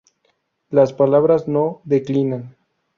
[0.71, 2.57] Las palabras no declinan.